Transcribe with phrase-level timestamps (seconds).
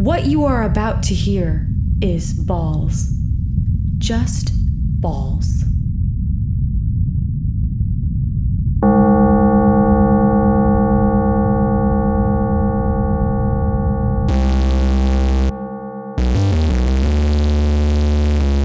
[0.00, 1.68] What you are about to hear
[2.00, 3.10] is balls.
[3.98, 4.48] Just
[4.98, 5.64] balls.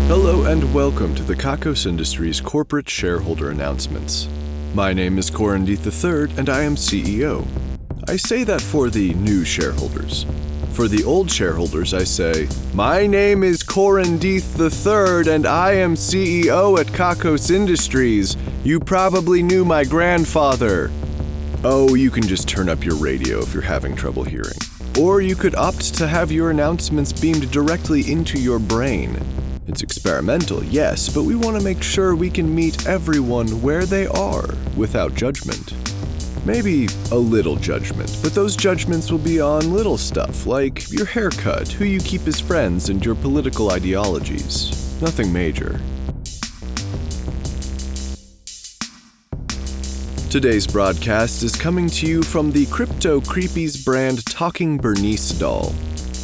[0.08, 4.30] Hello and welcome to the Kakos Industries corporate shareholder announcements.
[4.74, 7.46] My name is Corin Deep III and I am CEO.
[8.08, 10.26] I say that for the new shareholders.
[10.76, 15.96] For the old shareholders, I say, My name is Corin Deep III and I am
[15.96, 18.36] CEO at Kakos Industries.
[18.66, 20.92] You probably knew my grandfather.
[21.64, 24.58] Oh, you can just turn up your radio if you're having trouble hearing.
[25.00, 29.18] Or you could opt to have your announcements beamed directly into your brain.
[29.68, 34.08] It's experimental, yes, but we want to make sure we can meet everyone where they
[34.08, 35.85] are without judgment.
[36.46, 41.68] Maybe a little judgment, but those judgments will be on little stuff like your haircut,
[41.70, 45.02] who you keep as friends, and your political ideologies.
[45.02, 45.82] Nothing major.
[50.30, 55.74] Today's broadcast is coming to you from the Crypto Creepies brand Talking Bernice doll.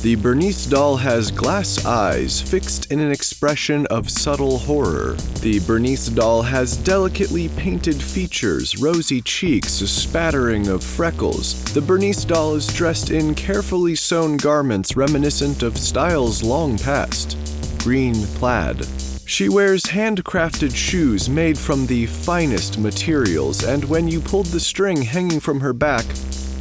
[0.02, 5.14] The Bernice doll has glass eyes fixed in an expression of subtle horror.
[5.42, 11.64] The Bernice doll has delicately painted features, rosy cheeks, a spattering of freckles.
[11.76, 17.38] The Bernice doll is dressed in carefully sewn garments reminiscent of styles long past
[17.78, 18.84] green plaid.
[19.28, 25.04] She wears handcrafted shoes made from the finest materials, and when you pulled the string
[25.04, 26.06] hanging from her back,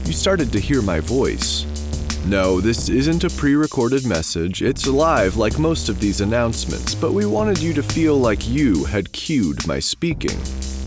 [0.04, 1.64] you started to hear my voice.
[2.26, 4.62] No, this isn't a pre recorded message.
[4.62, 8.84] It's live like most of these announcements, but we wanted you to feel like you
[8.84, 10.38] had cued my speaking.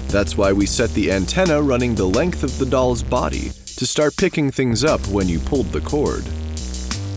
[0.07, 4.15] That's why we set the antenna running the length of the doll's body to start
[4.15, 6.23] picking things up when you pulled the cord.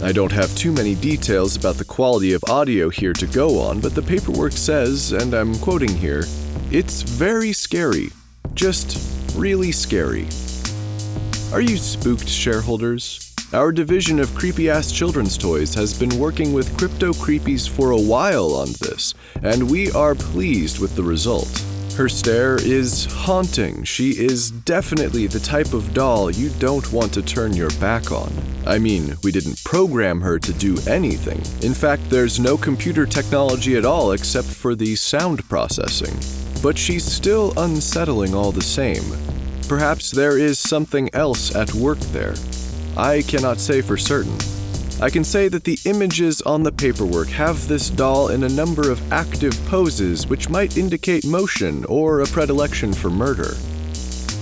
[0.03, 3.81] I don't have too many details about the quality of audio here to go on,
[3.81, 6.25] but the paperwork says, and I'm quoting here,
[6.71, 8.09] it's very scary.
[8.55, 8.99] Just
[9.37, 10.27] really scary.
[11.53, 13.26] Are you spooked, shareholders?
[13.57, 17.99] Our division of creepy ass children's toys has been working with Crypto Creepies for a
[17.99, 21.65] while on this, and we are pleased with the result.
[21.97, 23.83] Her stare is haunting.
[23.85, 28.31] She is definitely the type of doll you don't want to turn your back on.
[28.67, 31.41] I mean, we didn't program her to do anything.
[31.67, 36.15] In fact, there's no computer technology at all except for the sound processing.
[36.63, 39.17] But she's still unsettling all the same.
[39.67, 42.35] Perhaps there is something else at work there.
[42.97, 44.37] I cannot say for certain.
[45.03, 48.91] I can say that the images on the paperwork have this doll in a number
[48.91, 53.55] of active poses which might indicate motion or a predilection for murder.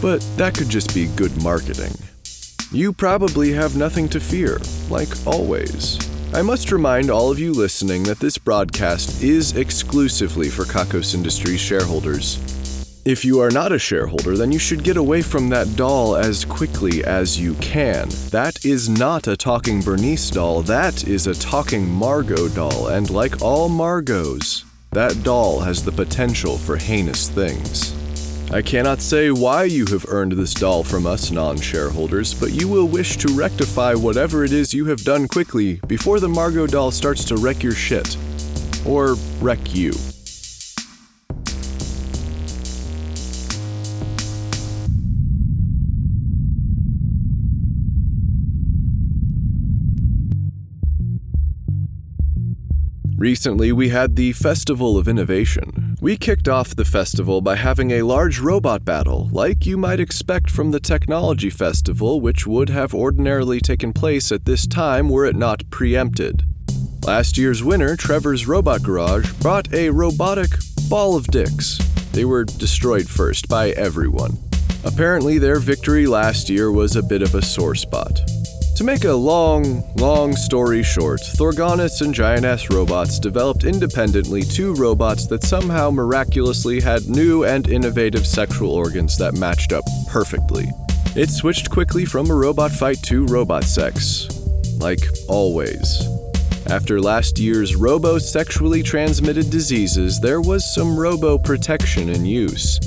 [0.01, 1.93] But that could just be good marketing.
[2.71, 5.99] You probably have nothing to fear, like always.
[6.33, 11.61] I must remind all of you listening that this broadcast is exclusively for Kakos Industries
[11.61, 12.54] shareholders.
[13.05, 16.47] If you are not a shareholder, then you should get away from that doll as
[16.47, 18.09] quickly as you can.
[18.31, 23.43] That is not a talking Bernice doll, that is a talking Margot doll, and like
[23.43, 27.93] all Margos, that doll has the potential for heinous things.
[28.51, 32.69] I cannot say why you have earned this doll from us non shareholders, but you
[32.69, 36.91] will wish to rectify whatever it is you have done quickly before the Margot doll
[36.91, 38.17] starts to wreck your shit.
[38.87, 39.93] Or wreck you.
[53.25, 55.97] Recently, we had the Festival of Innovation.
[55.99, 60.51] We kicked off the festival by having a large robot battle, like you might expect
[60.51, 65.37] from the Technology Festival, which would have ordinarily taken place at this time were it
[65.37, 66.43] not preempted.
[67.07, 70.51] Last year's winner, Trevor's Robot Garage, brought a robotic
[70.91, 71.79] ball of dicks.
[72.13, 74.37] They were destroyed first by everyone.
[74.85, 78.21] Apparently, their victory last year was a bit of a sore spot.
[78.77, 85.29] To make a long, long story short, Thorgonus and Giantess Robots developed independently two robots
[85.29, 90.67] that somehow miraculously had new and innovative sexual organs that matched up perfectly.
[91.15, 94.27] It switched quickly from a robot fight to robot sex.
[94.79, 96.09] Like always.
[96.67, 102.81] After last year's robo sexually transmitted diseases, there was some robo protection in use.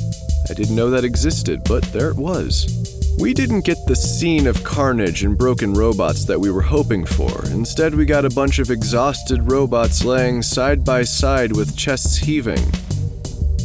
[0.50, 2.77] I didn't know that existed, but there it was.
[3.20, 7.46] We didn't get the scene of carnage and broken robots that we were hoping for.
[7.48, 12.64] Instead, we got a bunch of exhausted robots laying side by side with chests heaving.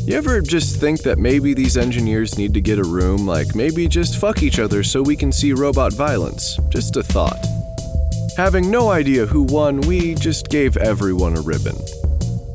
[0.06, 3.86] You ever just think that maybe these engineers need to get a room, like maybe
[3.86, 6.58] just fuck each other so we can see robot violence?
[6.70, 7.38] Just a thought.
[8.38, 11.76] Having no idea who won, we just gave everyone a ribbon.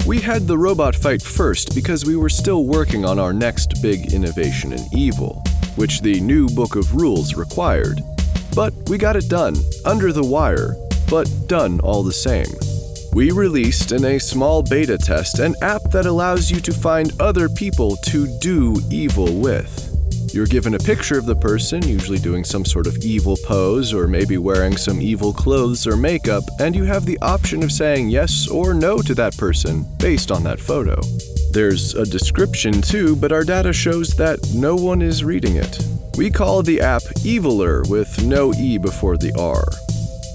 [0.07, 4.13] We had the robot fight first because we were still working on our next big
[4.13, 5.43] innovation in evil,
[5.77, 8.01] which the new Book of Rules required.
[8.53, 10.75] But we got it done, under the wire,
[11.09, 12.47] but done all the same.
[13.13, 17.47] We released in a small beta test an app that allows you to find other
[17.49, 19.87] people to do evil with.
[20.33, 24.07] You're given a picture of the person, usually doing some sort of evil pose or
[24.07, 28.47] maybe wearing some evil clothes or makeup, and you have the option of saying yes
[28.47, 30.99] or no to that person based on that photo.
[31.57, 35.79] There's a description too, but our data shows that no one is reading it.
[36.15, 39.65] We call the app Eviler with no E before the R.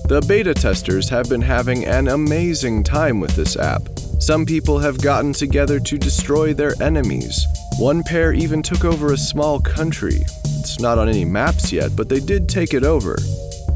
[0.09, 3.83] The beta testers have been having an amazing time with this app.
[4.19, 7.47] Some people have gotten together to destroy their enemies.
[7.79, 10.25] One pair even took over a small country.
[10.59, 13.17] It's not on any maps yet, but they did take it over.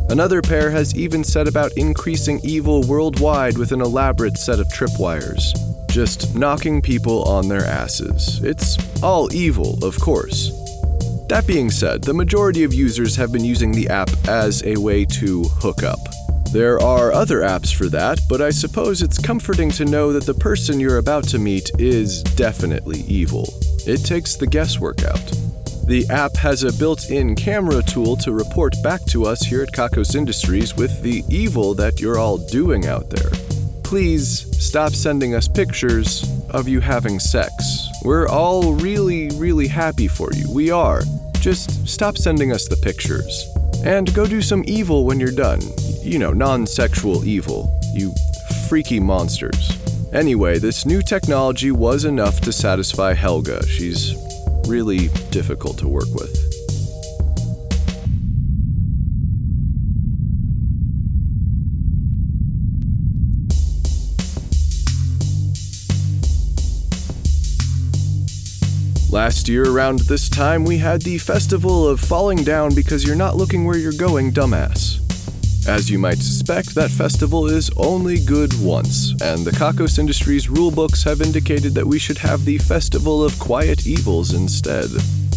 [0.09, 5.66] Another pair has even set about increasing evil worldwide with an elaborate set of tripwires.
[5.97, 8.39] Just knocking people on their asses.
[8.45, 10.51] It's all evil, of course.
[11.31, 15.07] That being said, the majority of users have been using the app as a way
[15.07, 15.99] to hook up.
[16.53, 20.35] There are other apps for that, but I suppose it's comforting to know that the
[20.35, 23.49] person you're about to meet is definitely evil.
[23.87, 25.33] It takes the guesswork out.
[25.87, 29.73] The app has a built in camera tool to report back to us here at
[29.73, 33.46] Kakos Industries with the evil that you're all doing out there.
[33.87, 37.89] Please stop sending us pictures of you having sex.
[38.03, 40.53] We're all really, really happy for you.
[40.53, 41.03] We are.
[41.39, 43.47] Just stop sending us the pictures.
[43.85, 45.61] And go do some evil when you're done.
[46.03, 47.81] You know, non sexual evil.
[47.95, 48.13] You
[48.69, 49.79] freaky monsters.
[50.13, 53.65] Anyway, this new technology was enough to satisfy Helga.
[53.69, 54.17] She's
[54.67, 56.56] really difficult to work with.
[69.27, 73.35] Last year, around this time, we had the Festival of Falling Down Because You're Not
[73.35, 75.01] Looking Where You're Going, Dumbass.
[75.67, 81.03] As you might suspect, that festival is only good once, and the Kakos Industries rulebooks
[81.03, 84.91] have indicated that we should have the Festival of Quiet Evils instead.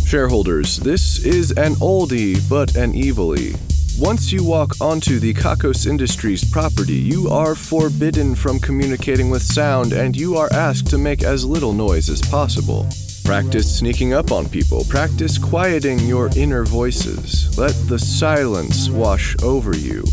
[0.06, 3.56] Shareholders, this is an oldie but an evilie.
[3.98, 9.94] Once you walk onto the Kakos Industries property, you are forbidden from communicating with sound
[9.94, 12.88] and you are asked to make as little noise as possible.
[13.30, 14.84] Practice sneaking up on people.
[14.86, 17.56] Practice quieting your inner voices.
[17.60, 20.04] Let the silence wash over you.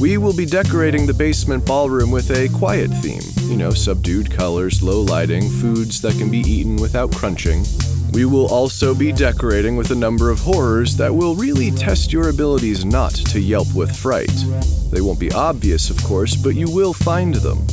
[0.00, 3.22] We will be decorating the basement ballroom with a quiet theme.
[3.48, 7.62] You know, subdued colors, low lighting, foods that can be eaten without crunching.
[8.12, 12.30] We will also be decorating with a number of horrors that will really test your
[12.30, 14.34] abilities not to yelp with fright.
[14.90, 17.64] They won't be obvious, of course, but you will find them.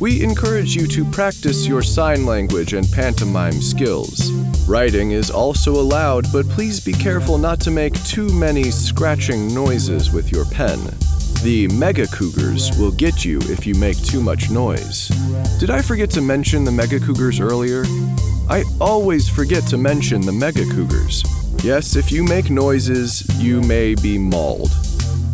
[0.00, 4.30] We encourage you to practice your sign language and pantomime skills.
[4.68, 10.10] Writing is also allowed, but please be careful not to make too many scratching noises
[10.10, 10.78] with your pen.
[11.42, 15.08] The Mega Cougars will get you if you make too much noise.
[15.60, 17.84] Did I forget to mention the Mega Cougars earlier?
[18.50, 21.22] I always forget to mention the Mega Cougars.
[21.62, 24.72] Yes, if you make noises, you may be mauled.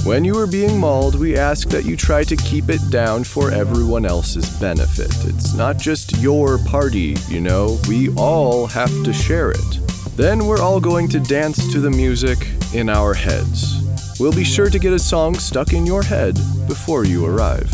[0.04, 3.50] When you are being mauled, we ask that you try to keep it down for
[3.50, 5.12] everyone else's benefit.
[5.26, 9.80] It's not just your party, you know, we all have to share it.
[10.16, 12.38] Then we're all going to dance to the music
[12.72, 13.76] in our heads.
[14.18, 16.34] We'll be sure to get a song stuck in your head
[16.66, 17.70] before you arrive.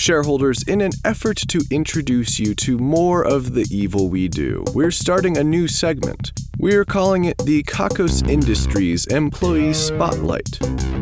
[0.00, 4.90] Shareholders, in an effort to introduce you to more of the evil we do, we're
[4.90, 6.32] starting a new segment.
[6.56, 10.58] We're calling it the Kakos Industries Employee Spotlight.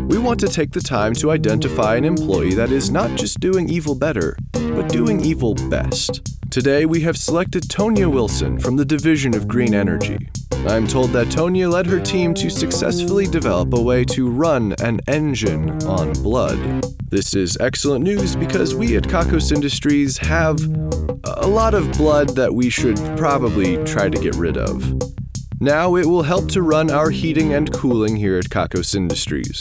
[0.08, 3.68] We want to take the time to identify an employee that is not just doing
[3.68, 6.37] evil better, but doing evil best.
[6.50, 10.30] Today, we have selected Tonya Wilson from the Division of Green Energy.
[10.66, 15.00] I'm told that Tonya led her team to successfully develop a way to run an
[15.06, 16.58] engine on blood.
[17.10, 20.58] This is excellent news because we at Kakos Industries have
[21.24, 24.94] a lot of blood that we should probably try to get rid of.
[25.60, 29.60] Now it will help to run our heating and cooling here at Kakos Industries.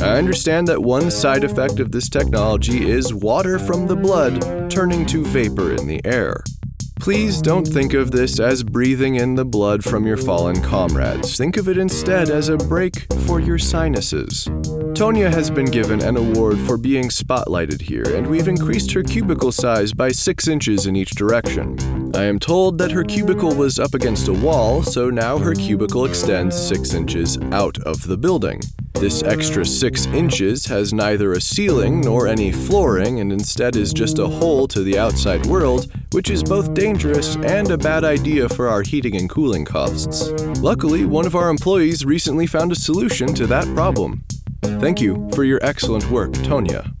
[0.00, 5.06] I understand that one side effect of this technology is water from the blood turning
[5.06, 6.42] to vapor in the air.
[7.00, 11.36] Please don't think of this as breathing in the blood from your fallen comrades.
[11.36, 14.46] Think of it instead as a break for your sinuses.
[14.94, 19.52] Tonya has been given an award for being spotlighted here, and we've increased her cubicle
[19.52, 21.76] size by 6 inches in each direction.
[22.14, 26.04] I am told that her cubicle was up against a wall, so now her cubicle
[26.04, 28.60] extends six inches out of the building.
[28.94, 34.20] This extra six inches has neither a ceiling nor any flooring and instead is just
[34.20, 38.68] a hole to the outside world, which is both dangerous and a bad idea for
[38.68, 40.30] our heating and cooling costs.
[40.60, 44.22] Luckily, one of our employees recently found a solution to that problem.
[44.62, 46.94] Thank you for your excellent work, Tonya.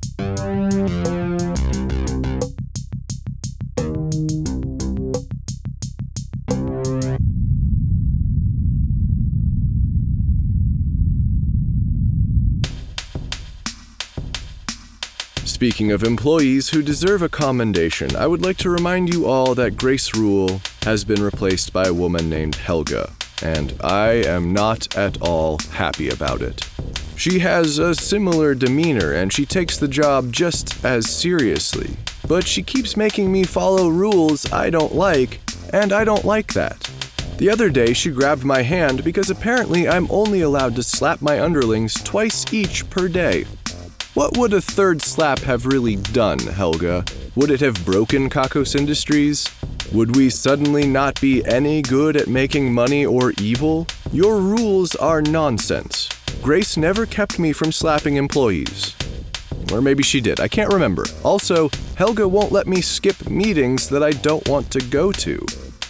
[15.64, 19.78] Speaking of employees who deserve a commendation, I would like to remind you all that
[19.78, 23.10] Grace Rule has been replaced by a woman named Helga,
[23.42, 26.68] and I am not at all happy about it.
[27.16, 31.96] She has a similar demeanor and she takes the job just as seriously,
[32.28, 35.40] but she keeps making me follow rules I don't like,
[35.72, 36.78] and I don't like that.
[37.38, 41.40] The other day, she grabbed my hand because apparently I'm only allowed to slap my
[41.40, 43.46] underlings twice each per day.
[44.14, 47.04] What would a third slap have really done, Helga?
[47.34, 49.50] Would it have broken Kakos Industries?
[49.92, 53.88] Would we suddenly not be any good at making money or evil?
[54.12, 56.08] Your rules are nonsense.
[56.40, 58.94] Grace never kept me from slapping employees.
[59.72, 61.06] Or maybe she did, I can't remember.
[61.24, 65.44] Also, Helga won't let me skip meetings that I don't want to go to.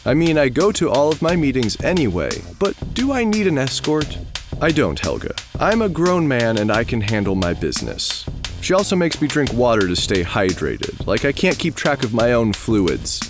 [0.07, 3.59] I mean, I go to all of my meetings anyway, but do I need an
[3.59, 4.17] escort?
[4.65, 5.35] I don't, Helga.
[5.61, 8.25] I'm a grown man and I can handle my business.
[8.63, 12.15] She also makes me drink water to stay hydrated, like I can't keep track of
[12.15, 13.21] my own fluids.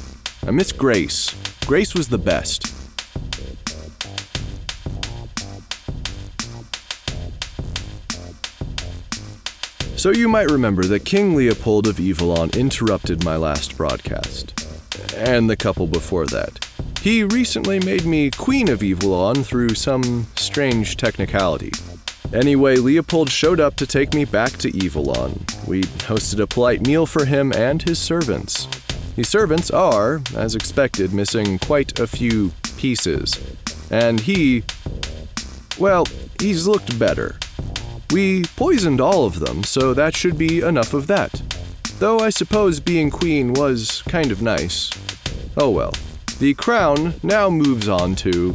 [0.47, 1.35] I miss Grace.
[1.67, 2.69] Grace was the best.
[9.99, 14.55] So you might remember that King Leopold of Evilon interrupted my last broadcast.
[15.17, 16.74] And the couple before that.
[17.05, 21.71] He recently made me Queen of Evilon through some strange technicality.
[22.33, 25.45] Anyway, Leopold showed up to take me back to Evilon.
[25.69, 28.69] We hosted a polite meal for him and his servants.
[29.17, 33.39] His servants are, as expected, missing quite a few pieces.
[33.91, 34.65] And he.
[35.79, 36.07] Well,
[36.41, 37.37] he's looked better.
[38.13, 41.43] We poisoned all of them, so that should be enough of that.
[41.99, 44.91] Though I suppose being queen was kind of nice.
[45.55, 45.93] Oh well.
[46.41, 48.53] The crown now moves on to.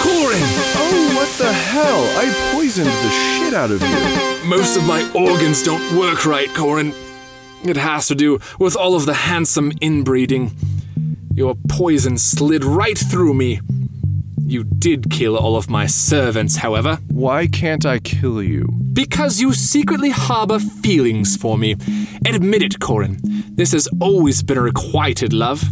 [0.00, 0.42] Corin!
[0.78, 2.04] Oh, what the hell?
[2.16, 4.48] I poisoned the shit out of you.
[4.48, 6.94] Most of my organs don't work right, Corin.
[7.64, 10.52] It has to do with all of the handsome inbreeding.
[11.34, 13.60] Your poison slid right through me.
[14.44, 16.98] You did kill all of my servants, however.
[17.08, 18.81] Why can't I kill you?
[18.92, 21.76] Because you secretly harbor feelings for me.
[22.26, 23.18] Admit it, Corin.
[23.54, 25.62] This has always been a requited love.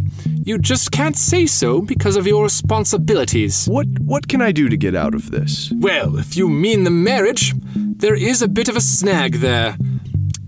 [0.43, 3.67] You just can't say so because of your responsibilities.
[3.67, 5.71] What what can I do to get out of this?
[5.75, 9.77] Well, if you mean the marriage, there is a bit of a snag there.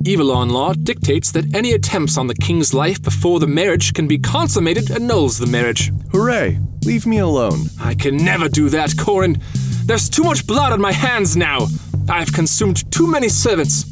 [0.03, 4.17] Evilon law dictates that any attempts on the king's life before the marriage can be
[4.17, 5.91] consummated annuls the marriage.
[6.11, 6.59] Hooray!
[6.83, 7.67] Leave me alone.
[7.79, 9.37] I can never do that, Corin.
[9.85, 11.67] There's too much blood on my hands now.
[12.09, 13.85] I've consumed too many servants.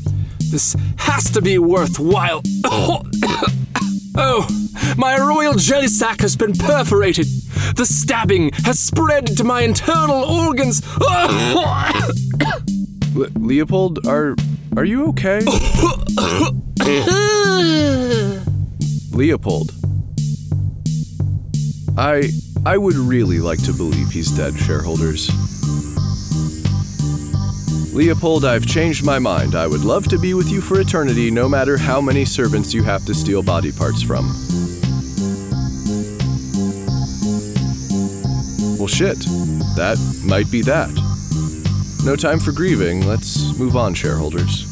[0.51, 2.43] This has to be worthwhile.
[4.13, 4.45] Oh,
[4.97, 7.27] my royal jelly sac has been perforated.
[7.77, 10.81] The stabbing has spread to my internal organs.
[10.99, 12.11] Le-
[13.39, 14.35] Leopold, are
[14.75, 15.39] are you okay?
[19.11, 19.71] Leopold.
[21.97, 22.29] I
[22.65, 25.29] I would really like to believe he's dead, shareholders.
[27.93, 29.53] Leopold, I've changed my mind.
[29.53, 32.83] I would love to be with you for eternity, no matter how many servants you
[32.83, 34.27] have to steal body parts from.
[38.79, 39.19] Well, shit.
[39.75, 40.89] That might be that.
[42.05, 43.05] No time for grieving.
[43.05, 44.65] Let's move on, shareholders.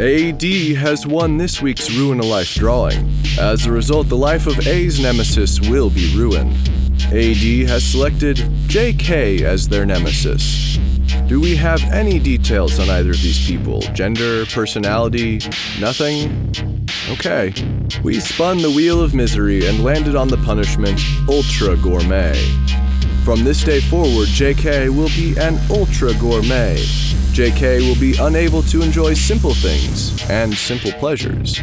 [0.00, 0.42] AD
[0.76, 3.19] has won this week's Ruin a Life drawing.
[3.38, 6.52] As a result, the life of A's nemesis will be ruined.
[7.12, 10.78] AD has selected JK as their nemesis.
[11.26, 13.80] Do we have any details on either of these people?
[13.94, 15.40] Gender, personality,
[15.80, 16.56] nothing?
[17.10, 17.52] Okay.
[18.02, 22.36] We spun the wheel of misery and landed on the punishment Ultra Gourmet.
[23.24, 26.76] From this day forward, JK will be an ultra gourmet.
[27.32, 31.56] JK will be unable to enjoy simple things and simple pleasures.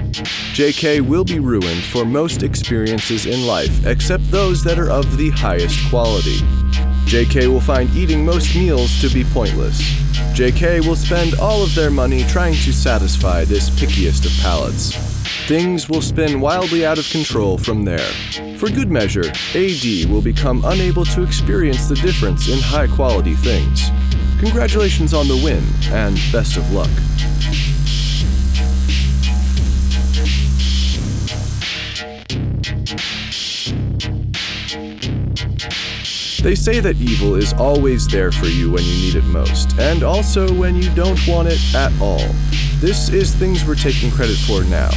[0.53, 5.31] JK will be ruined for most experiences in life except those that are of the
[5.31, 6.37] highest quality.
[7.07, 9.81] JK will find eating most meals to be pointless.
[10.37, 15.16] JK will spend all of their money trying to satisfy this pickiest of palates.
[15.45, 18.11] Things will spin wildly out of control from there.
[18.57, 23.89] For good measure, AD will become unable to experience the difference in high quality things.
[24.39, 26.89] Congratulations on the win, and best of luck.
[36.43, 40.03] They say that evil is always there for you when you need it most, and
[40.03, 42.25] also when you don't want it at all.
[42.79, 44.91] This is things we're taking credit for now.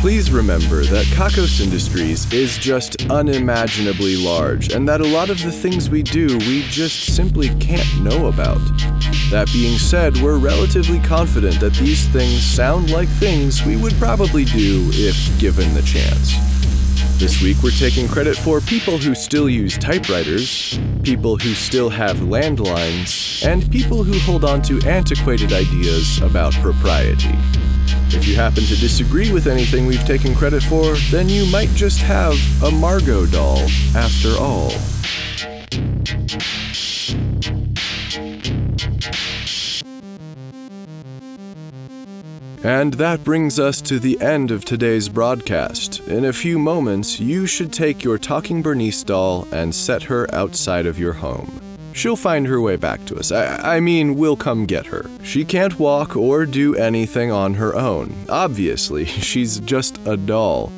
[0.00, 5.50] Please remember that Kakos Industries is just unimaginably large, and that a lot of the
[5.50, 8.60] things we do we just simply can't know about.
[9.32, 14.44] That being said, we're relatively confident that these things sound like things we would probably
[14.44, 16.49] do if given the chance.
[17.20, 22.16] This week, we're taking credit for people who still use typewriters, people who still have
[22.20, 27.34] landlines, and people who hold on to antiquated ideas about propriety.
[28.08, 31.98] If you happen to disagree with anything we've taken credit for, then you might just
[31.98, 33.58] have a Margot doll
[33.94, 34.72] after all.
[42.62, 46.06] And that brings us to the end of today's broadcast.
[46.08, 50.84] In a few moments, you should take your talking Bernice doll and set her outside
[50.84, 51.58] of your home.
[51.94, 53.32] She'll find her way back to us.
[53.32, 55.08] I, I, mean, we'll come get her.
[55.22, 58.14] She can't walk or do anything on her own.
[58.28, 60.70] Obviously, she's just a doll.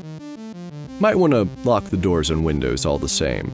[1.00, 3.50] Might want to lock the doors and windows all the same.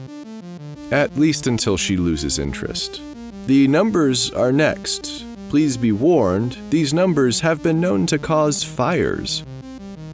[0.91, 3.01] At least until she loses interest.
[3.47, 5.25] The numbers are next.
[5.49, 9.43] Please be warned, these numbers have been known to cause fires.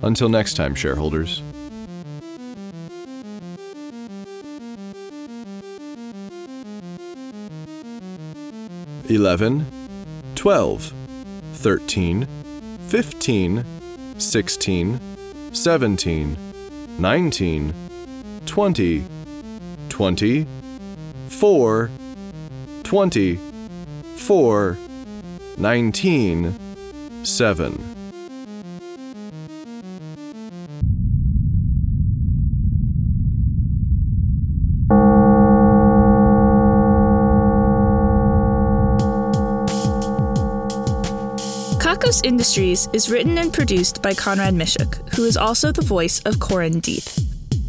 [0.02, 1.44] Until next time, shareholders.
[9.10, 9.66] Eleven,
[10.36, 10.94] twelve,
[11.56, 12.28] thirteen,
[12.88, 13.66] fifteen,
[14.18, 15.02] sixteen,
[15.52, 16.38] seventeen,
[16.98, 17.74] nineteen,
[18.46, 19.04] twenty,
[19.90, 20.48] twenty,
[21.28, 21.92] four,
[22.84, 23.38] twenty,
[24.16, 24.78] four.
[25.58, 26.54] 19
[27.24, 27.96] 7.
[41.80, 46.40] Kakos Industries is written and produced by Conrad Mishuk, who is also the voice of
[46.40, 47.04] Corin Deep.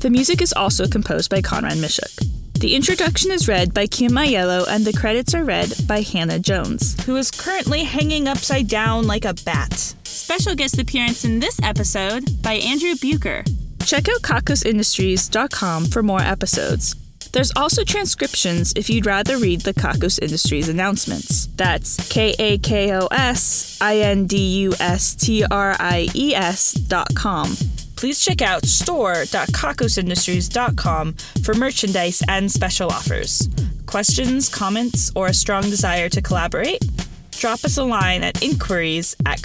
[0.01, 2.26] The music is also composed by Conrad Mishuk.
[2.67, 7.01] The introduction is read by Kim Aiello and the credits are read by Hannah Jones,
[7.05, 9.73] who is currently hanging upside down like a bat.
[10.03, 13.45] Special guest appearance in this episode by Andrew Bucher.
[13.85, 16.97] Check out kakosindustries.com for more episodes.
[17.33, 21.47] There's also transcriptions if you'd rather read the Kakos Industries announcements.
[21.55, 26.35] That's K A K O S I N D U S T R I E
[26.35, 27.55] S dot com
[27.97, 33.49] please check out store.kakosindustries.com for merchandise and special offers.
[33.87, 36.85] Questions, comments, or a strong desire to collaborate?
[37.33, 39.43] Drop us a line at inquiries at.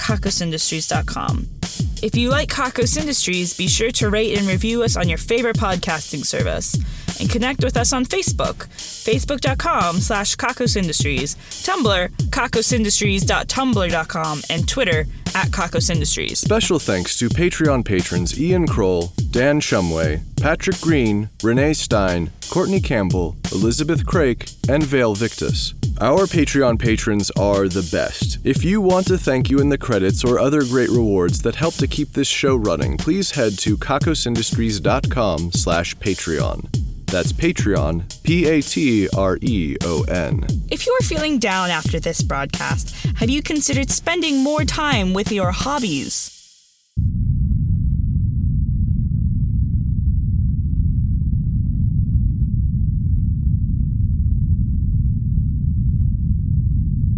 [2.02, 5.58] If you like Kakos Industries, be sure to rate and review us on your favorite
[5.58, 6.76] podcasting service
[7.20, 11.36] and connect with us on Facebook, facebook.com slash Kakos kakosindustries,
[11.66, 16.40] Tumblr, kakosindustries.tumblr.com, and Twitter at Kakos Industries.
[16.40, 23.36] Special thanks to Patreon patrons Ian Kroll, Dan Shumway, Patrick Green, Renee Stein, Courtney Campbell,
[23.52, 25.74] Elizabeth Craik, and Vale Victus.
[26.02, 28.40] Our Patreon patrons are the best.
[28.44, 31.76] If you want to thank you in the credits or other great rewards that help
[31.76, 37.06] to keep this show running, please head to kakosindustries.com slash Patreon.
[37.06, 40.44] That's Patreon, P A T R E O N.
[40.72, 45.32] If you are feeling down after this broadcast, have you considered spending more time with
[45.32, 46.41] your hobbies?